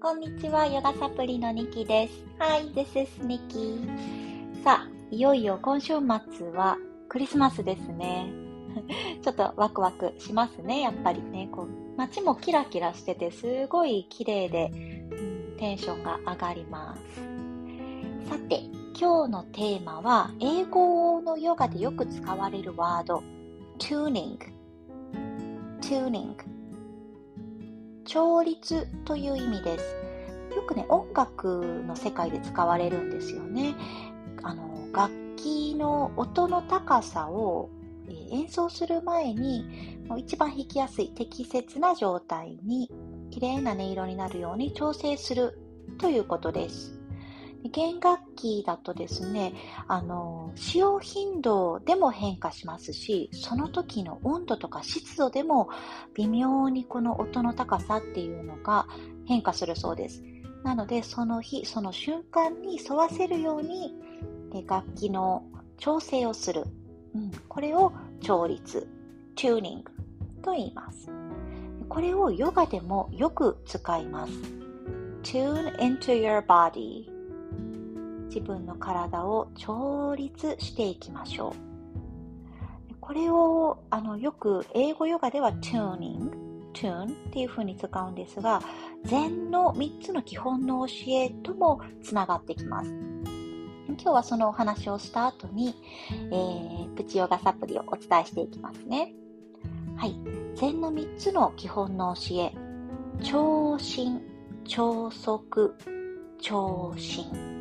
[0.00, 2.24] こんにちは、ヨガサプリのニキです。
[2.38, 3.84] Hi, this is Nikki.
[4.62, 6.76] さあ、いよいよ今週末は
[7.08, 8.32] クリスマスですね。
[9.22, 11.48] ちょっとワクワクしますね、やっぱりね。
[11.50, 11.68] こう
[11.98, 14.70] 街もキラキラしてて、すごい綺麗で、
[15.10, 17.02] うん、テンションが上がります。
[18.30, 18.62] さて、
[18.96, 23.20] 今日のテーマは、英語のヨガでよく使われるワード、
[23.80, 24.38] tuning。
[25.80, 26.57] tuning。
[28.08, 29.84] 調律という意味です。
[30.56, 33.76] よくね、音楽の世界で使われるんですよね。
[34.42, 37.68] あの、楽器の音の高さを
[38.30, 42.90] 演奏する前に一番弾きやすい適切な状態に
[43.30, 45.58] 綺麗な音色になるように調整する
[45.98, 46.97] ということです。
[47.64, 49.52] 弦楽器だとですね、
[49.88, 55.68] あの、使用頻度でも変化しますし、その時の温度とか湿度でも
[56.14, 58.86] 微妙にこの音の高さっていうのが
[59.26, 60.22] 変化するそうです。
[60.62, 63.94] なので、その日、その瞬間に沿わせるように
[64.66, 65.44] 楽器の
[65.78, 66.64] 調整をする。
[67.14, 68.88] うん、これを調律、
[69.34, 69.92] チューニング
[70.42, 71.10] と言います。
[71.88, 74.32] これをヨガでもよく使います。
[75.22, 77.17] tune into your body
[78.28, 82.94] 自分の体を調律していきましょう。
[83.00, 86.30] これをあのよく英語ヨガでは tuning,
[86.74, 88.60] tune っていう風に使うんですが、
[89.04, 92.90] 禅の3つの基本の教えともつながってきます。
[93.88, 95.74] 今日はそのお話をした後に、
[96.10, 99.14] えー、プチヨガサプリをお伝えしていきますね。
[99.96, 100.14] はい。
[100.54, 102.52] 禅の3つの基本の教え。
[103.22, 104.20] 長心、
[104.64, 105.74] 長足、
[106.40, 107.57] 長心。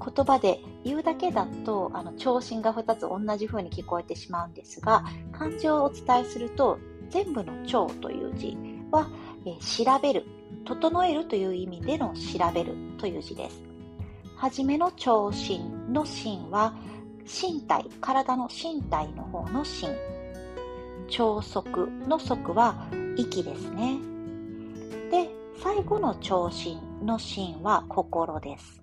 [0.00, 6.78] 言葉で言うだけだとあの長身が2つ同じ風に聞こえてしまうんですが漢字をお伝えすると
[7.10, 8.56] 全部の長という字
[8.92, 9.08] は、
[9.44, 10.24] え調べる
[10.64, 13.62] 整えるという意味での調べるという字です。
[14.36, 15.58] はじめの長身
[15.92, 16.74] の身は
[17.24, 19.88] 身体体の身体の方の身。
[21.08, 23.98] 長足の足は息ですね。
[25.10, 25.28] で
[25.62, 28.79] 最後の長身の身は心です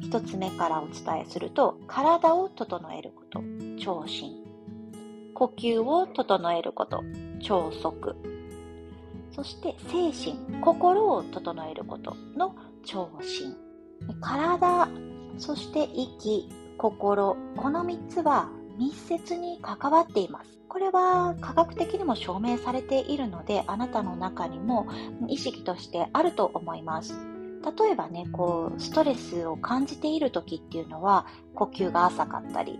[0.00, 3.40] 一つ目からお伝えすると、体を整えること、
[3.78, 4.44] 長身。
[5.34, 7.02] 呼吸を整えること、
[7.40, 8.14] 長足。
[9.32, 13.56] そして精神、心を整えることの長身。
[14.20, 14.88] 体、
[15.38, 16.48] そして息、
[16.78, 18.48] 心、この3つは
[18.78, 20.58] 密接に関わっています。
[20.68, 24.86] これは科学的にも証明されているので、あなたの中にも
[25.28, 27.33] 意識としてあると思います。
[27.64, 32.78] 例えばね、こう、ストレスを感じている時っていうのは、呼吸が浅かったり、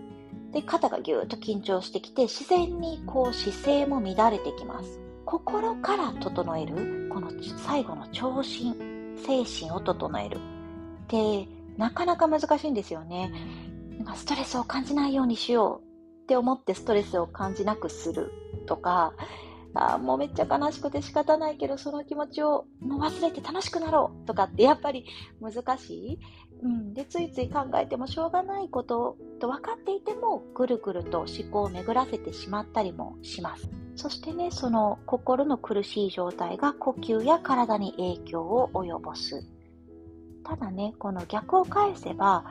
[0.51, 4.99] で、肩がぎゅーっと緊張してきて、自然にこう、姿勢も乱れてきます。
[5.25, 8.75] 心から整える、この最後の聴心、
[9.17, 10.39] 精神を整える。
[11.07, 11.47] で、
[11.77, 13.31] なかなか難しいんですよね。
[13.97, 18.31] なんかストレスを感じないようにしようって思ってストレスを感じなくする
[18.65, 19.13] とか、
[19.75, 25.05] あもうめっちゃ悲しくて仕方ないけど、その気持ちをもう忘れて楽しくなろうとかってやっぱり
[25.41, 26.19] 難しい。
[26.63, 33.69] うん、で、ついつい考えてもしょうがないことと分かっていても、ぐるぐると思考を巡らせてしまったりもします。
[33.95, 39.45] そしてね、その心の苦しい状態が呼吸や体に影響を及ぼす。
[40.45, 42.45] ただね、この逆を返せば、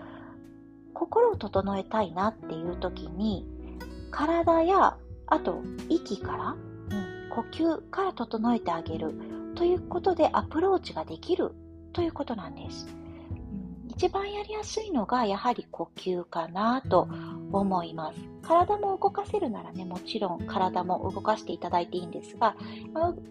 [0.92, 3.46] 心を整えたいなっていう時に、
[4.10, 4.96] 体や、
[5.26, 6.56] あと息から
[7.34, 9.14] 呼吸から整えてあげる
[9.54, 11.52] ということでアプローチができる
[11.92, 12.86] ということなんです。
[12.88, 17.08] うん、一番やりやすいのがやはり呼吸かなと
[17.52, 18.34] 思います。
[18.42, 22.56] 体も動かせるならね、もちろん体も動かしていただいていいんですが、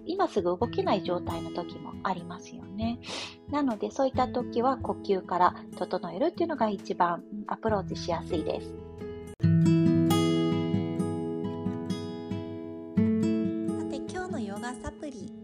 [0.06, 3.00] 今すぐ動けない状態の時もありますよね。
[3.50, 8.74] なのでそういった時は呼吸から整えるっていうのが一番アプローチしやすいです。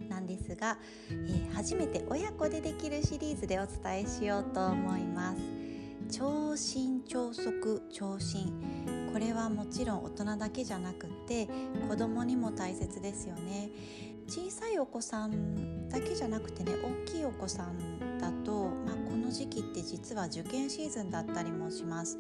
[0.09, 0.77] なんですが、
[1.09, 5.41] えー、初めて親子でできるシリーズでお伝えしようと思います。
[6.11, 8.51] 超心超速超心
[9.13, 11.47] これはもちろん大人だけじゃなくて
[11.87, 13.69] 子供にも大切ですよね。
[14.27, 16.73] 小さいお子さんだけじゃなくてね
[17.05, 22.17] 大きいお子さんだと、まあ、この時期って実は受験シーズンだったりもします。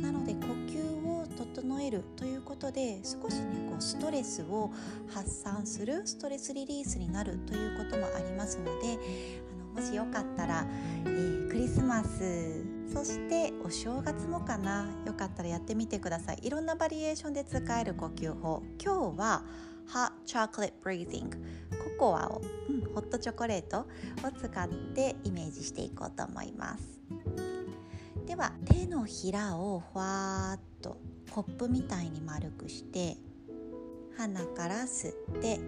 [0.00, 4.70] なので呼吸を整えるということで少しねこうストレスを
[5.12, 8.98] 発散するストレスリリースになるということもありますので
[9.74, 10.66] あのもしよかったら、
[11.04, 14.88] えー、クリスマスそしてお正月もかな。
[15.06, 16.38] よかったらやってみてください。
[16.42, 18.64] いろんなバリエーションで使える呼吸法。
[18.82, 19.44] 今日は
[19.92, 21.30] hot chocolate breathing.
[21.98, 23.86] ココアを、うん、ホットチョコレートを
[24.32, 27.00] 使ってイメージしていこうと思います。
[28.26, 30.98] では手のひらをふわーっと
[31.30, 33.16] コップみたいに丸くして
[34.16, 35.58] 鼻から吸って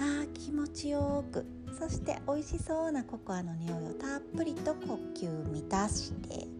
[0.00, 1.46] あー気持ちよく。
[1.78, 6.57] そして美味しそうなココアの匂いをたっぷりと呼吸満たして。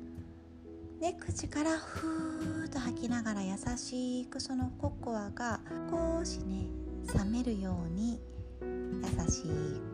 [1.00, 5.60] で口からふーっと吐きながら優しくそのココアが
[5.90, 6.66] 少しね
[7.14, 8.20] 冷めるように
[8.60, 9.42] 優し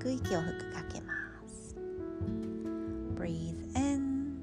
[0.00, 1.12] く息を吹くかけま
[1.46, 1.76] す
[3.14, 4.42] Breathe in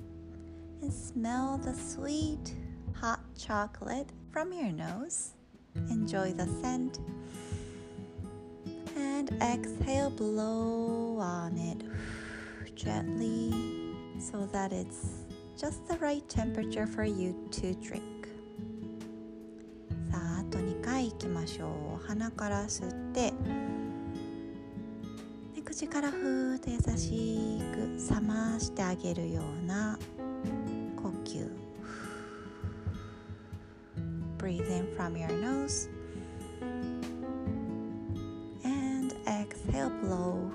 [0.84, 2.54] and smell the sweet
[2.94, 5.34] hot chocolate from your nose
[5.90, 7.00] Enjoy the scent
[8.96, 11.84] and exhale blow on it
[12.76, 13.52] gently
[14.20, 15.21] so that it's
[15.62, 18.02] just the right temperature for you to drink
[20.10, 23.32] さああと2回いきましょう鼻から吸って
[25.54, 30.00] で口からふーっと優しく冷ましてあげるような
[30.96, 31.48] 呼吸
[34.40, 35.92] Breathe in from your nose
[38.64, 40.52] and exhale blow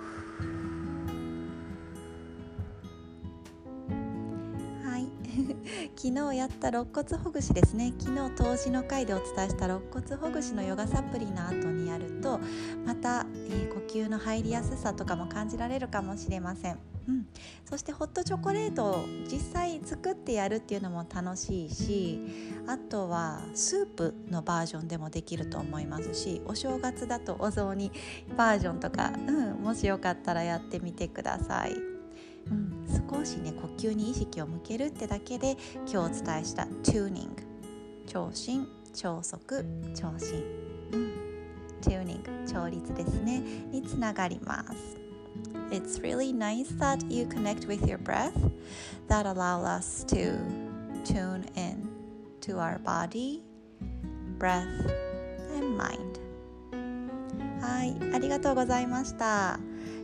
[6.07, 7.93] 昨日やった肋骨ほぐしですね。
[7.99, 12.39] 昨日投資の回でお伝えした肋骨ほぐしのヨガサプリの後にやると
[12.85, 17.27] また、えー、呼吸の入りやすさとかも感じられるかもしれません、うん、
[17.69, 22.21] そしてホットチョコレートを実際作ってやるっていうのも楽しいし
[22.69, 27.91] あとはスープのバージョンでもできると思いますしお正月だとお雑煮
[28.37, 31.86] バージョンとか、うん、もしよかったらやってみてください。
[32.51, 35.57] うん、少しね呼吸に意識を向けるってだけで
[35.87, 37.43] 今日お伝えしたチューニング
[38.07, 39.65] 聴診超速
[39.95, 40.43] 聴診、
[40.93, 41.13] うん、
[41.81, 43.41] チューニング調律ですね
[43.71, 44.97] につながります
[45.71, 48.33] It's really nice that you connect with your breath
[49.09, 50.39] that allow us to
[51.05, 51.89] tune in
[52.41, 53.43] to our body,
[54.39, 54.67] breath
[55.57, 56.21] and mind
[57.61, 59.59] はいありがとうございました。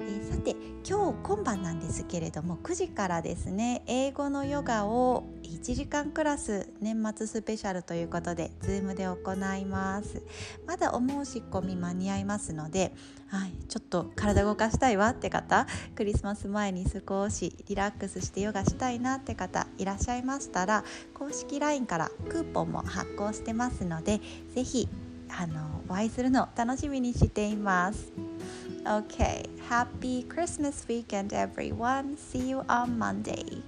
[0.08, 0.56] え、さて
[0.88, 10.22] 今日今晩なんですけれども9時からですね英語のヨガを1時間クラス年末スペシャルということで Zoom で行います
[10.66, 12.92] まだお申し込み間に合いますので、
[13.28, 20.84] はい、ちょっと体動かしたいわって方クリスマス前に少しリラックスしてヨガしたいなって方いらっしゃいましたら
[21.14, 24.20] 公式 LINE からクーポンも発行してますので
[24.54, 24.88] 是非
[25.88, 28.21] お会いするのを楽しみにしています。
[28.84, 32.16] Okay, happy Christmas weekend, everyone.
[32.16, 33.62] See you on Monday.